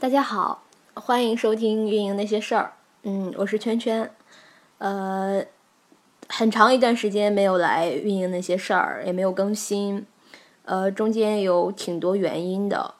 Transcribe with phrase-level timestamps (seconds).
[0.00, 0.62] 大家好，
[0.94, 2.62] 欢迎收听《运营那些事儿》。
[3.02, 4.10] 嗯，我是圈圈。
[4.78, 5.44] 呃，
[6.26, 10.06] 很长一段时间没有来运营那些事儿，也没有更新。
[10.64, 12.94] 呃，中间有挺多原因的。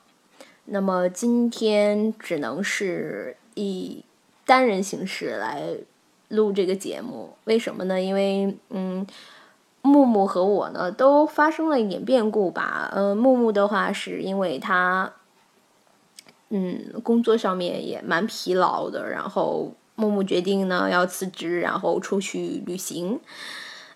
[0.67, 4.05] 那么今天只能是以
[4.45, 5.79] 单人形式来
[6.29, 7.31] 录这个节目。
[7.45, 7.99] 为什么呢？
[7.99, 9.07] 因为嗯，
[9.81, 12.91] 木木和我呢都发生了一点变故吧。
[12.93, 15.15] 呃，木木的话是因为他。
[16.51, 23.21] 嗯，工作上面也蛮疲劳的，然后木木决定呢要辞职，然后出去旅行。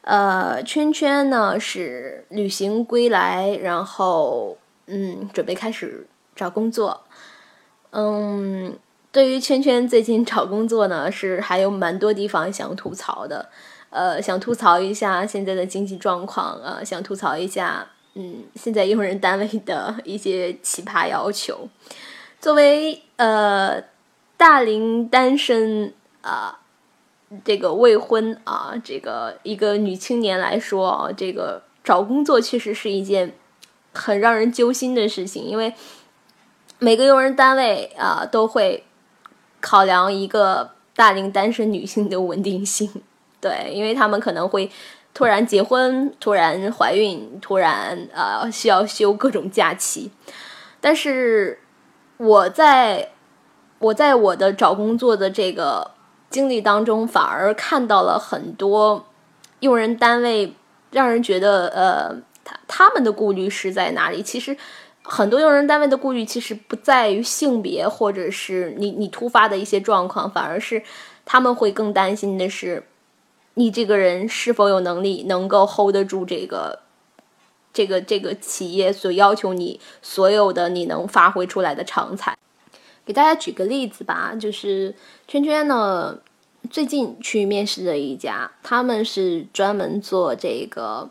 [0.03, 7.05] 呃，圈圈呢是旅行归来，然后嗯，准备开始找工作。
[7.91, 8.77] 嗯，
[9.11, 13.49] 对于圈圈最近找工作呢，是还有蛮多地方想吐槽的。
[13.91, 21.69] 呃，想吐槽一下现在的经济状况啊，想吐槽一下嗯，现在用人单位的一些奇葩要求。
[22.45, 23.83] 作为呃
[24.37, 26.61] 大龄单身啊，
[27.43, 33.33] 这个未婚啊，这个一个女青年来说啊，这个找工作确实是一件
[33.95, 35.73] 很让人揪心的事情，因为
[36.79, 38.85] 每个用人单位啊都会
[39.63, 42.91] 考量一个大龄单身女性的稳定性，
[43.41, 44.71] 对，因为他们可能会
[45.15, 50.11] 突然结婚、突然怀孕、突然啊需要休各种假期，
[50.83, 51.61] 但是。
[52.17, 53.11] 我在
[53.79, 55.91] 我在我的找工作的这个
[56.31, 59.05] 经历当中，反而看到了很多
[59.61, 60.55] 用人单位
[60.91, 64.23] 让人觉得，呃，他他们的顾虑是在哪里？
[64.23, 64.57] 其实
[65.03, 70.83] 很多用人单位的顾虑其实不在于性别，或者是你你突发的一些状况，反而是
[71.25, 72.87] 他们会更担心的是
[73.55, 76.84] 你这个人是否有能力能够 hold 得住这个。
[77.75, 82.39] 这个这个企业所要求你所有的你能发挥出来的长才，
[83.05, 84.95] 给大家举个例子吧，就是
[85.27, 86.21] 圈圈呢
[86.71, 91.11] 最近去面试的一家，他们是专门做这个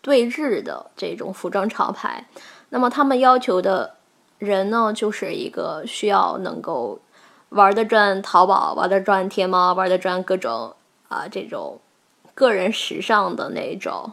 [0.00, 2.26] 对日的这种服装潮牌，
[2.70, 3.96] 那么他们要求的
[4.38, 6.98] 人呢，就是一个需要能够
[7.50, 10.74] 玩得转淘宝，玩得转天猫，玩得转各种
[11.08, 11.78] 啊这种
[12.34, 14.12] 个人时尚的那种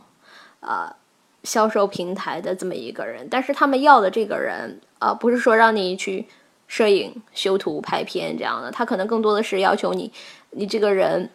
[0.60, 0.98] 啊。
[1.44, 6.28] 销售平台的这么一个人，但是他们要的这个人啊，不是说让你去
[6.68, 10.12] 摄影、修图、拍片这样的，他可能更多的是要求你，
[10.52, 11.30] 你这个人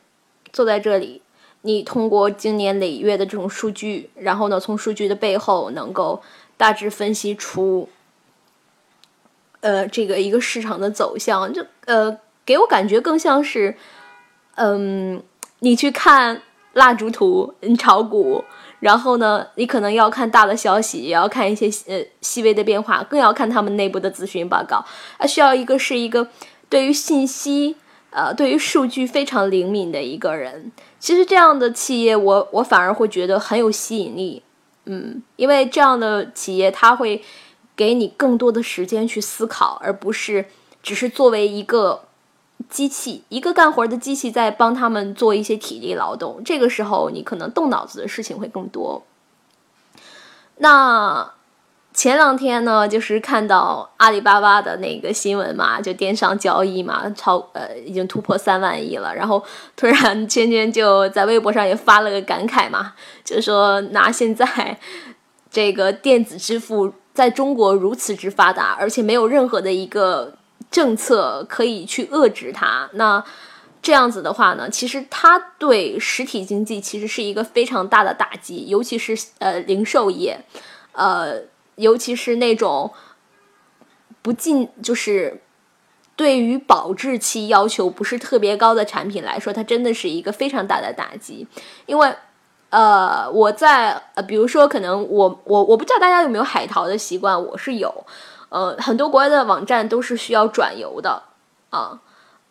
[0.52, 1.22] 坐在这里，
[1.62, 6.22] 你通过经年累月的这种数据，然后呢，从数据的背后能够
[6.56, 7.88] 大致分析出，
[9.60, 13.76] 呃，这个一个市场的走向，就呃，给我感觉更像是，
[14.56, 15.22] 嗯，
[15.60, 16.42] 你去看
[16.74, 18.44] 蜡烛图，嗯炒股。
[18.80, 24.84] 然后呢，你可能要看大的消息，也要看一些呃细微的变化，更要看他们内部的咨询报告。
[25.16, 26.28] 啊，需要一个是一个
[26.68, 27.76] 对于信息，
[28.10, 30.70] 呃，对于数据非常灵敏的一个人。
[30.98, 34.42] 其实这样的企业，我我反而会觉得很有吸引力，
[34.84, 37.22] 嗯，因为这样的企业，它会
[37.74, 40.44] 给你更多的时间去思考，而不是
[40.82, 42.02] 只是作为一个。
[42.68, 49.04] 机器一个干活的机器在帮他们做一些体力劳动，这个时候你可能动脑子的事情会更多。
[50.56, 51.32] 那
[51.92, 59.14] 前两天呢，就是看到阿里巴巴的那个新闻嘛，就电商交易嘛，超呃已经突破三万亿了。
[59.14, 59.42] 然后
[59.76, 62.94] 突然圈圈就在微博上也发了个感慨嘛，
[63.24, 64.78] 就说拿现在
[65.50, 70.34] 这个电子支付在中国如此之发达，而且没有任何的一个。
[70.70, 73.24] 政策可以去遏制它，那
[73.80, 80.40] 这样子的话呢，其实它对实体经济其实是一个非常大的打击，尤其是呃零售业，
[80.92, 81.42] 呃，
[81.76, 82.92] 尤其是那种
[84.22, 85.42] 不进就是
[86.16, 91.46] 对于保质期要求不是特别高的产品来说，它真的是一个非常大的打击。
[91.86, 92.14] 因为
[92.70, 98.06] 呃，我在呃，比如说可能我我我不知道大家有没有海淘的习惯，我是有。
[98.54, 101.24] 呃，很多国外的网站都是需要转邮的
[101.70, 102.00] 啊，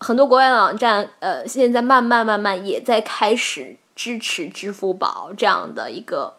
[0.01, 6.35] 很多国外的网站，呃，现在慢慢慢慢也在开始支持支付宝这样的一个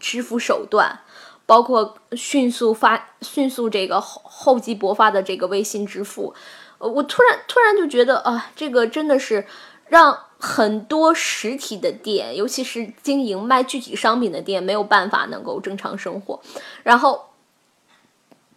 [0.00, 1.00] 支付手段，
[1.44, 6.34] 包括迅速发、迅速这个厚厚积薄发的这个微信支付。
[6.78, 9.46] 呃，我突然突然就觉得啊，这个真的是
[9.88, 16.40] 让很多实体的店，尤其是经营卖具体商品的店，没有办法能够正常生活，
[16.82, 17.26] 然后。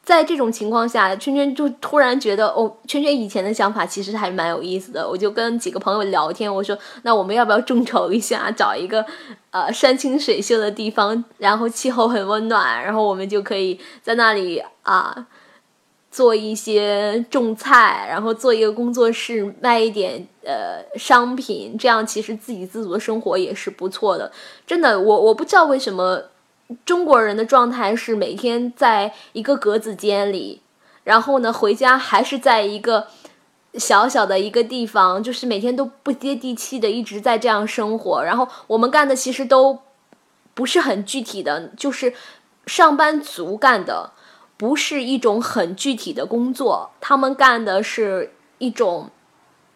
[0.09, 5.07] 在这种情况下，圈圈就突然觉得，哦，圈圈以前的想法其实还蛮有意思的。
[5.07, 9.05] 我就跟几个朋友聊天，我说，那我们要不要众筹一下，找一个
[9.51, 15.27] 呃山清水秀的地方，然后气候很温暖，然后我们就可以在那里啊
[16.09, 24.31] 做一些种菜，然后做一个工作室，卖一点呃商品，这样其实自给自足的生活也是不错的。
[24.65, 26.23] 真的，我我不知道为什么
[26.85, 30.61] 中国人的状态是每天在一个格子间里，
[31.03, 33.07] 然后呢回家还是在一个
[33.73, 38.23] 小小的一个地方，就是每天都不接地气的一直在这样生活。
[38.23, 39.79] 然后我们干的其实都
[40.53, 42.13] 不是很具体的，就是
[42.65, 44.11] 上班族干的。
[44.57, 49.09] 不是一种很具体的工作，他们干的是一种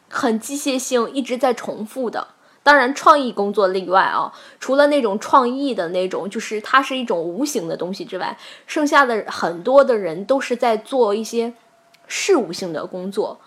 [0.10, 2.33] 很机械性、一直在重复的。
[2.64, 11.54] 当然，创意工作例外啊，除了那种创意的那种，就是它是一种无形的东西之外，剩下的很多的人都是在做一些
[12.08, 13.42] 事务性的工作，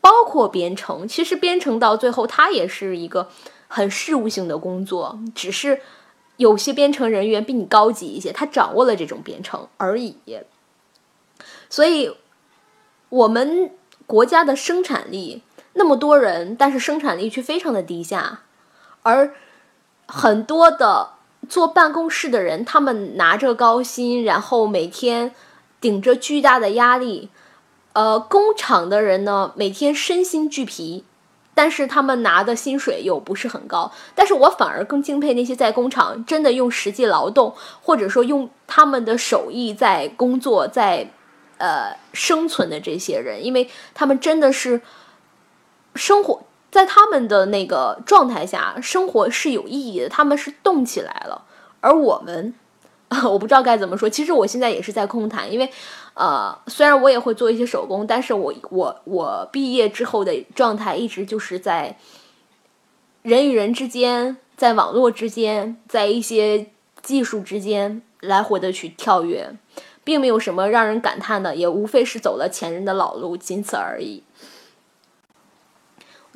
[0.00, 1.06] 包括编程。
[1.06, 3.28] 其实编程到最后，它也是一个
[3.68, 5.82] 很事务性的工作，只是
[6.38, 10.16] 有些编程人员比你高级一些，他掌握了这种编程而已。
[11.68, 12.16] 所以，
[13.10, 13.70] 我们
[14.06, 15.42] 国家的生产力
[15.74, 18.40] 那么多人，但是生产力却非常的低下，
[19.06, 19.32] 而
[20.08, 21.10] 很多的
[21.48, 25.32] 坐办公室的人，他们拿着高薪，然后每天
[25.80, 27.30] 顶着巨大的压力，
[27.92, 31.04] 呃，工厂的人呢，每天身心俱疲，
[31.54, 33.92] 但是他们拿的薪水又不是很高。
[34.14, 41.10] 但是我反而更敬佩那些在工厂真的用实际劳动，或者说用他们的手艺在工作，在。
[41.58, 44.82] 呃，生存的这些人，因为他们真的是
[45.94, 46.42] 生活
[46.76, 51.46] 在他们的那个状态下，生活是有意义的，他们是动起来了。
[51.80, 52.52] 而我们，
[53.24, 54.10] 我不知道该怎么说。
[54.10, 55.70] 其实我现在也是在空谈，因为
[56.12, 61.96] 呃，虽然我也会做一些手工，但是我我我毕业之后的状态一直就是在
[63.22, 66.66] 人与人之间，在网络之间，在一些
[67.00, 69.56] 技术之间来回的去跳跃。
[70.04, 74.22] 并没有什么让人感叹的，也无非是走了前人的老路，仅此而已。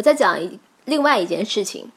[0.01, 1.91] 我再讲一另外一件事情，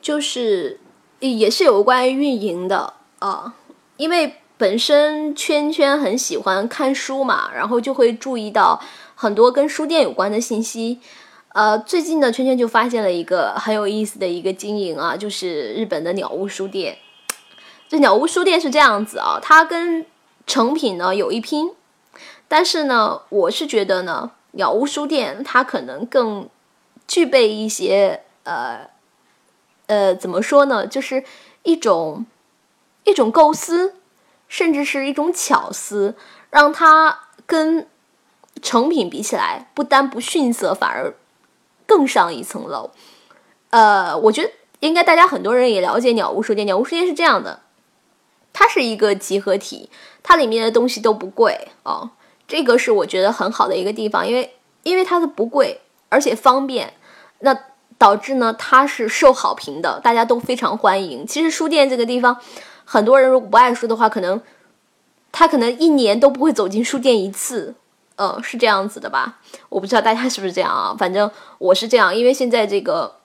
[0.00, 0.80] 就是
[1.20, 3.52] 也是有关于运营的啊，
[3.98, 8.80] 因为本身圈圈很喜欢看书嘛，然后就会注意到
[9.14, 11.00] 很多跟书店有关的信息。
[11.48, 16.96] 呃，最近呢，圈圈就发现了一个很有意思的一个经营啊，就是日本的鸟屋书店。
[17.90, 20.06] 这鸟屋书店是这样子啊，它跟
[20.46, 21.72] 成品呢有一拼，
[22.48, 26.48] 但是呢，我是觉得呢，鸟屋书店它可能更
[27.06, 28.88] 具备一些呃
[29.86, 31.24] 呃，怎么说呢，就是
[31.62, 32.26] 一种
[33.04, 33.96] 一种构思，
[34.48, 36.14] 甚至是一种巧思，
[36.50, 37.86] 让它跟
[38.62, 41.14] 成品比起来，不单不逊色，反而
[41.86, 42.90] 更上一层楼。
[43.70, 47.60] 呃，我觉得应该大家很多人也了解鸟屋书店，鸟屋书店是这样的。
[48.52, 49.90] 它是一个集合体，
[50.22, 52.10] 它里面的东西都不贵哦，
[52.46, 54.54] 这个是我觉得很好的一个地方，因为
[54.84, 55.80] 因为它的不贵，
[56.14, 56.94] 而且方便，
[57.40, 57.58] 那
[57.98, 61.26] 导致呢它是受好评的，大家都非常欢迎。
[61.26, 62.40] 其实书店这个地方，
[62.84, 64.40] 很多人如果不爱书的话，可能
[65.32, 67.74] 他可能一年都不会走进书店一次，
[68.14, 69.40] 嗯，是这样子的吧？
[69.68, 71.28] 我不知道大家是不是这样啊，反正
[71.58, 73.16] 我是这样，因为现在这个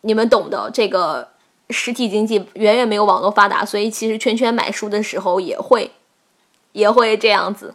[0.00, 1.28] 你们懂的这个。
[1.70, 5.90] 实体经济远远没有网络发达，所以其实圈圈买书的时候也会，
[6.70, 7.74] 也会这样子，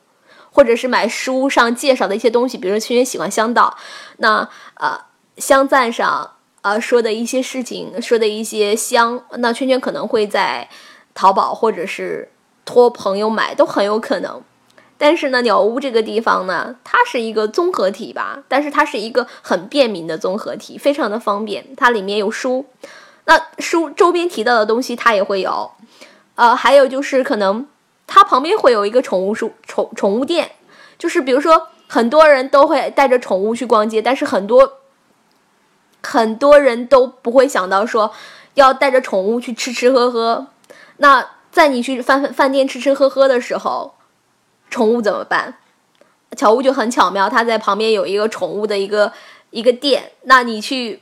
[0.51, 3.77] 或者是买书上介绍的一些东西，比如说圈圈喜欢香道，
[4.17, 4.99] 那呃
[5.37, 6.31] 香赞上
[6.61, 10.69] 呃说的一些事情，说的一些香，那圈圈可能会在
[11.13, 12.31] 淘宝或者是
[12.65, 14.41] 托朋友买都很有可能。
[14.97, 22.67] 但是呢，鸟屋这个地方呢，它是一个综合体吧，但是它是一个很便民的综合体，非常的方便，它里面有书。
[23.25, 25.71] 那书周边提到的东西，它也会有，
[26.35, 27.65] 呃，还有就是可能
[28.13, 30.51] 它旁边会有一个宠物书宠宠物店，
[30.97, 34.79] 就是比如说很多人都会带着宠物去逛街，但是很多
[36.03, 38.11] 很多人都不会想到说
[38.55, 40.47] 要带着宠物去吃吃喝喝。
[40.97, 43.95] 那在你去饭饭店吃吃喝喝的时候，
[44.69, 45.59] 宠物怎么办？
[46.35, 49.13] 巧屋就很巧妙，它在旁边有一个宠物的一个
[49.51, 51.01] 一个店，那你去。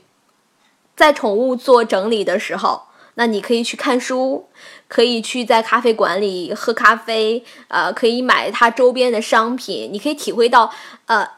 [0.96, 4.50] 在宠物做整理的时候，那你可以去看书，
[4.90, 10.74] 可以去在咖啡馆里喝咖啡，呃，可以买它周边的商品，你可以体会到，
[11.06, 11.30] 呃，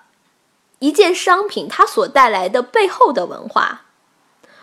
[0.80, 3.82] 一件商品它所带来的背后的文化，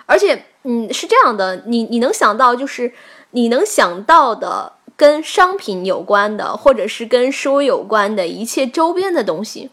[0.06, 2.94] 而且，嗯，是这样的，你你能想到，就是
[3.32, 9.70] 你能想到的跟商品有关的，或者是跟书有关的一切周边的东西，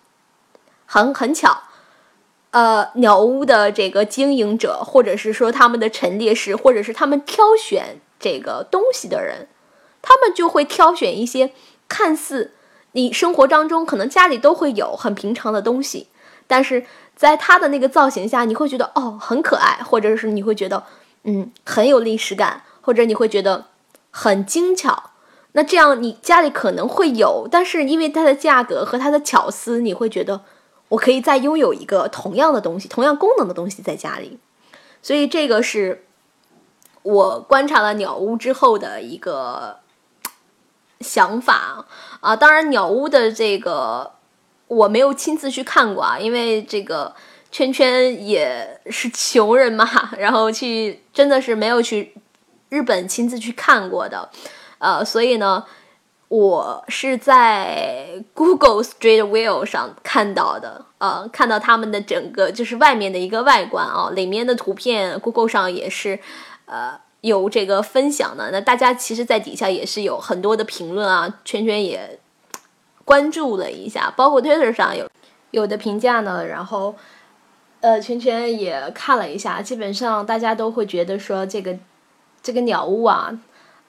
[0.86, 1.64] 很很巧。
[2.52, 9.48] 呃，鸟屋的这个经营者，或者是说他们的陈列师，或者是他们挑选这个东西的人，
[10.02, 11.52] 他们就会挑选一些
[11.88, 12.54] 看似
[12.94, 16.08] 你生活当中可能家里都会有很平常的东西，
[16.48, 20.84] 但是在它的那个造型下，你会觉得哦很可爱，或者是你会觉得
[21.24, 23.68] 嗯很有历史感，或者你会觉得
[24.12, 25.12] 很精巧。
[25.54, 30.44] 那这样你家里可能会有，但是因为它的价格和它的巧思，你会觉得
[30.90, 34.38] 我可以再拥有一个同样的东西、同样功能的东西在家里。
[35.02, 36.06] 所以这个是
[37.06, 39.80] 我观察了鸟屋之后的一个。
[41.02, 41.86] 想法
[42.22, 44.14] 啊，当然鸟屋的这个
[44.68, 47.14] 我没有亲自去看过啊，因为这个
[47.52, 49.86] 圈圈也是穷人嘛，
[50.18, 52.16] 然后去真的是没有去
[52.70, 54.30] 日本亲自去看过的，
[54.80, 55.66] 呃，所以呢，
[56.30, 66.20] 我是在 Google Street View 上看到的，呃，看到他们的整个就是外面的一个外观啊，里面的图片 Google 上也是，
[66.66, 67.00] 呃。
[67.22, 72.20] 有这个分享的，那大家其实，在底下也是有很多的评论啊，圈圈也
[73.04, 75.10] 关注了一下，包括 Twitter 上有
[75.50, 76.94] 有的评价呢，然后
[77.82, 81.76] 呃，圈圈也看了一下，基本上大家都会觉得说这个
[82.44, 83.40] 这个鸟屋啊，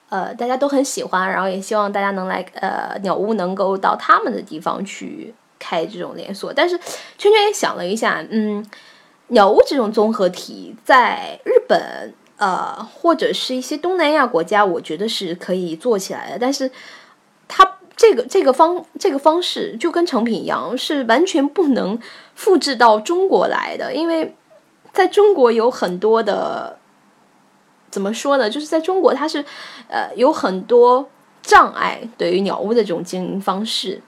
[0.09, 6.75] 呃，大家都很喜欢，然后也希望大家能来呃鸟屋能够到他们的地方去开这种连锁，但是
[7.19, 8.65] 圈圈也想了一下，嗯，
[9.27, 12.15] 鸟屋这种综合体在日本。
[12.37, 16.37] 呃，或者是一些东南亚国家，我觉得是可以做起来的。
[16.39, 16.71] 但是，
[17.47, 21.99] 它这个这个方这个方式就跟成品一样，是完全不能
[22.35, 23.93] 复制到中国来的。
[23.93, 24.35] 因为
[24.93, 26.77] 在中国有很多的，
[27.89, 28.49] 怎么说呢？
[28.49, 29.43] 就是在中国，它是
[29.87, 31.09] 呃有很多
[31.41, 34.01] 障碍对于鸟屋的这种经营方式。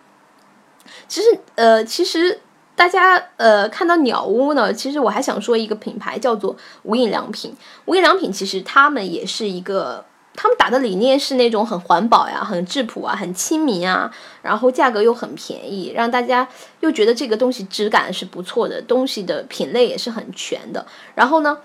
[1.08, 2.42] 其实，呃，其实。
[2.80, 7.54] 大家呃看到鸟屋呢，其实我还想说一个品牌叫做无印良品。
[7.84, 14.10] 无印良品其实他们也是一个，他们打的理念是那种很环保呀、很质朴啊、很亲民啊，
[14.42, 16.48] 然后价格又很便宜，让大家
[16.80, 20.88] 又觉得这个东西质感是不错的，东西的品类也是很全的。
[21.16, 21.58] 然后呢，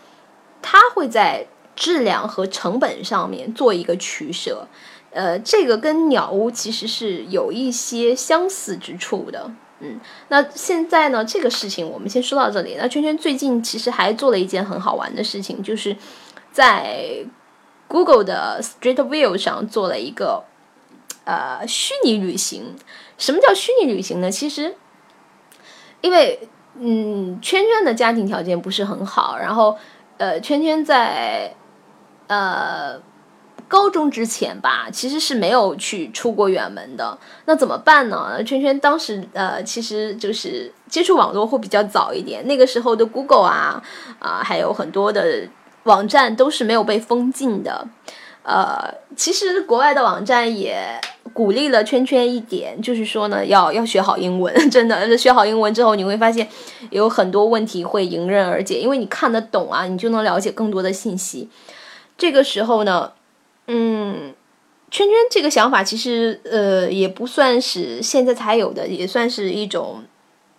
[0.61, 4.67] 它会在质量和成本上面做一个取舍，
[5.13, 9.53] 呃，这个跟鸟屋其实是有一些相似之处的。
[9.85, 11.23] 嗯，那现在呢？
[11.23, 12.77] 这个事情我们先说到这里。
[12.79, 15.95] 那圈圈最近其实还做了一件很好玩的事情，就是
[16.53, 17.25] 在
[17.87, 20.45] Google 的 Street View 上做了一个
[21.25, 22.75] 呃虚拟旅行。
[23.19, 24.31] 什么叫虚拟旅行呢？
[24.31, 24.75] 其实
[26.01, 29.77] 因为嗯，圈圈的家庭条件不是很好，然后
[30.17, 31.55] 呃，圈圈在
[32.29, 33.03] 呃。
[33.67, 37.17] 高中之前吧，其实是没有去出过远门的。
[37.47, 38.43] 那怎么办呢？
[38.45, 42.47] 圈圈当时呃，其实就是接触网络会比较早一点。
[42.47, 43.83] 那个时候的 Google 啊
[44.19, 45.49] 啊，还有很多的
[45.85, 47.89] 网站都是没有被封禁的。
[48.43, 51.01] 呃，其实国外的网站也
[51.33, 54.55] 鼓励了圈圈一点，就是说呢，要要学好英文。
[54.71, 56.47] 真的，学好英文之后，你会发现
[56.91, 61.49] 有很多问题会迎刃而解，因为你看得懂啊，你就能了解更多的信息。
[62.17, 63.13] 这个时候呢。
[63.67, 64.35] 嗯，
[64.91, 70.05] 圈圈这个想法其实呃也不算是现在才有的，也算是一种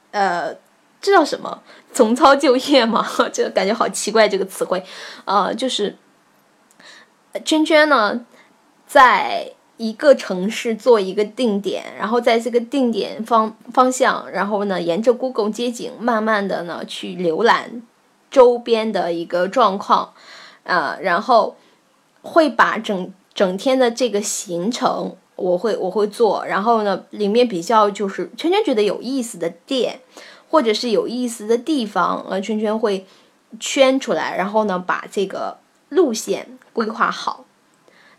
[0.10, 0.52] 呃，
[1.00, 1.62] 这叫什么？
[1.94, 3.06] 重操旧业嘛？
[3.32, 4.84] 这感觉好奇怪这个词汇。
[5.26, 5.96] 呃，就是
[7.46, 8.26] 圈圈呢，
[8.88, 17.84] 在一个城市做一个定点，然后在这个定点方方向，然后呢沿着 Google 街景，慢慢的呢去浏览
[18.32, 20.14] 周边的一个状况，
[20.64, 21.56] 啊，然后。
[22.25, 30.00] 会把整整天的这个行程，我会我会做，然后呢，里面比较就是圈圈觉得有意思的店，
[30.50, 33.05] 或者是有意思的地方，呃，圈圈会
[33.60, 37.46] 圈出来，然后呢，把这个路线规划好。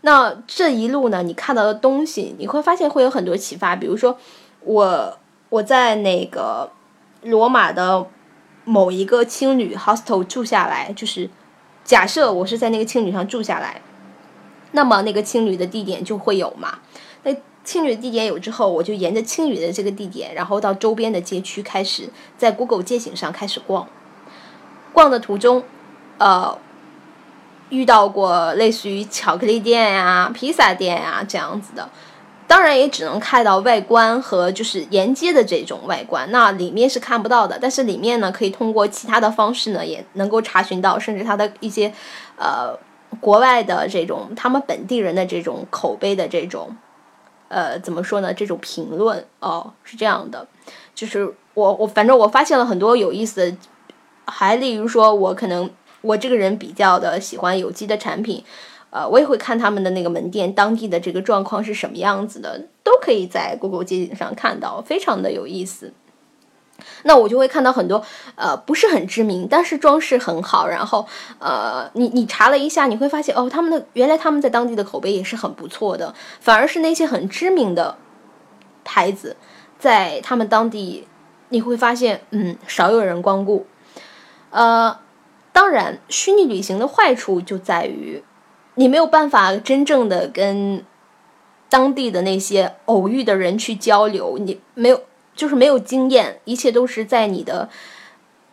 [0.01, 3.75] 那这一路呢，你看到的东西，你会发现会有很多启发。
[3.75, 4.17] 比如说，
[4.61, 5.17] 我
[5.49, 6.71] 我在那个
[7.23, 8.07] 罗马的
[8.63, 11.29] 某一个青旅 hostel 住下来，就是
[11.83, 13.81] 假设我是在那个青旅上住下来。
[14.71, 16.79] 那么那个青旅的地点就会有嘛？
[17.23, 23.87] 那青旅的地点有之后，我就沿着青旅的这个地点，然后到周边的街区开始在 Google 街景上开始逛。
[24.93, 25.63] 逛的途中，
[26.17, 26.57] 呃，
[27.69, 31.89] 遇到过类似于巧克力店呀、披萨店呀这样子的，
[32.47, 37.59] 当然也只能看到外观和就是沿街的这种外观，那里面是看不到的。
[37.61, 41.93] 但是里面呢，可以通过其他的方式呢，也能够查询到，甚至它的一些
[42.37, 42.77] 呃。
[43.19, 46.75] 国外的这种，他们本地人的这种口碑的这种，
[47.47, 48.33] 呃，怎么说呢？
[48.33, 50.47] 这种评论哦，是这样的，
[50.93, 53.57] 就是我我反正我发现了很多有意思的，
[54.25, 55.69] 还例如说，我可能
[56.01, 58.43] 我这个人比较的喜欢有机的产品，
[58.89, 65.93] 呃，我也会看他们的那个门店当地的这个状况是什么样子的，都可以在 Google 街景上看到，非常的有意思。
[67.03, 68.03] 那我就会看到很多
[68.35, 71.07] 呃不是很知名，但是装饰很好，然后
[71.39, 77.97] 呃你你查了一下，你会发现哦，他们的原来他们在当地的口碑也是很不错的，反而是那些很知名的
[78.83, 79.35] 牌子，
[79.79, 81.07] 在他们当地
[81.49, 83.65] 你会发现嗯少有人光顾。
[84.49, 84.99] 呃，
[85.51, 88.23] 当然，虚拟旅行的坏处就在于
[88.75, 90.85] 你没有办法真正的跟
[91.69, 95.01] 当地的那些偶遇的人去交流，你没有。
[95.37, 97.69] 就是没有经验，一切都是在你的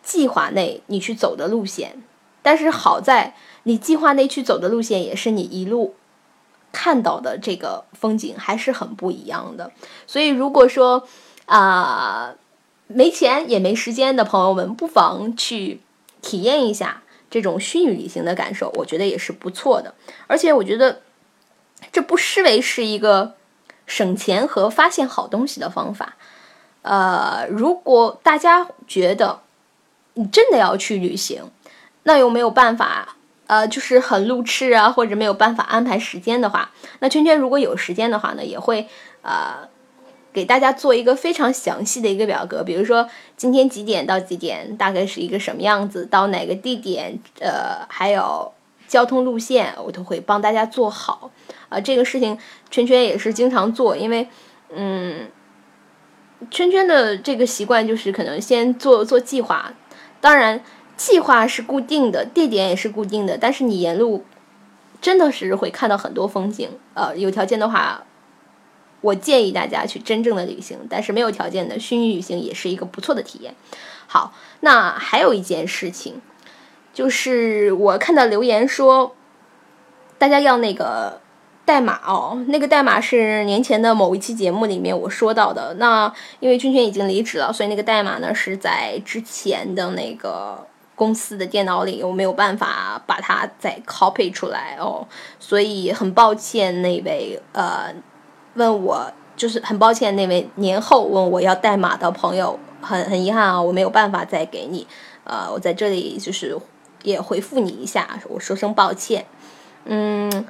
[0.05, 2.01] 计划内你去走的路线。
[2.43, 5.95] 但是好在你计划内去走的路线，也是你一路
[6.71, 9.73] 看到的这个风景还是很不一样的。
[10.07, 11.09] 所以如果说
[11.47, 12.35] 啊
[12.87, 15.81] 没钱也没时间的朋友们，不妨去
[16.21, 19.95] 体验一下这种虚拟旅行的感受，我觉得也是不错的。
[20.27, 21.01] 而且我觉得
[21.91, 23.37] 这不失为是一个
[23.87, 26.17] 省钱和发现好东西的方法。
[26.85, 29.41] 呃，如果大家觉得
[30.13, 31.51] 你真的要去旅行，
[32.03, 38.87] 那又没有办法，呃，就是很路痴啊，或者没有办法安排时间的话，那圈圈如果有时间的话呢，也会
[39.23, 39.67] 呃
[40.31, 48.53] 给大家做一个非常详细的一个表格，比如说今天几点到几点，大概是一个什么样子，到哪个地点，呃，还有
[48.87, 51.31] 交通路线，我都会帮大家做好。
[51.71, 52.39] 啊，这个事情
[52.71, 54.29] 圈圈也是经常做，因为
[54.69, 55.31] 嗯。
[56.51, 59.75] 圈圈的这个习惯就是可能先做做计划，
[60.21, 60.63] 当然
[60.97, 64.25] 计划是固定的，地点也是固定的，但是你沿路
[65.01, 66.71] 真的是会看到很多风景。
[66.95, 68.05] 呃，有条件的话，
[69.01, 73.55] 我建议大家去真正的旅行，但是没有条件的虚拟旅行也是一个不错的体验。
[74.07, 76.21] 好，那还有一件事情，
[76.93, 79.15] 就是我看到留言说，
[80.19, 81.24] 大家要那个。
[81.65, 85.73] 代码哦，那个代码是年前的某一期节目里面我说到的。
[85.79, 95.07] 那因为君君已经离职了，所以那个代码呢是在之前的那个公司的电脑里，我没有办法把它再 copy 出来哦。
[95.41, 97.95] 所以很抱歉那位呃
[98.57, 104.87] 问我，就是很抱歉那位年后问我要代码的朋友，很很遗憾啊，我没有办法再给你。
[105.25, 106.55] 呃，我在这里就是
[107.03, 109.25] 也回复你一下，我说声抱歉。
[109.87, 110.47] 嗯。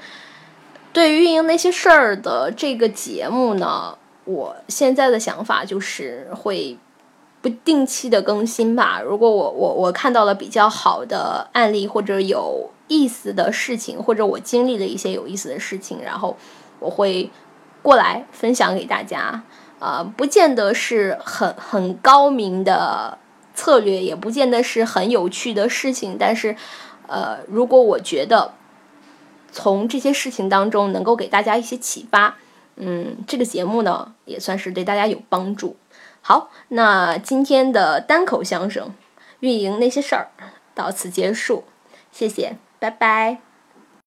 [0.94, 6.78] 对于运营那些事儿的这个节目呢，我现在的想法就是会
[7.42, 9.02] 不定期的更新吧。
[9.04, 16.36] 如果我我我看到了比较好的案例或者有意思的事情，或者我经历了一些有意思的事情，然后
[16.78, 17.28] 我会
[17.82, 19.42] 过来分享给大家。
[19.80, 23.18] 呃，不见得是很很高明的
[23.52, 26.54] 策略，也不见得是很有趣的事情，但是
[27.08, 28.52] 呃，如果我觉得。
[29.54, 32.36] 从这些事情当中能够给大家一些启发，
[32.74, 35.76] 嗯，这个节目呢也算是对大家有帮助。
[36.20, 38.92] 好，那今天的单口相声
[39.38, 40.30] 运营那些事儿
[40.74, 41.62] 到此结束，
[42.10, 43.53] 谢谢，拜拜。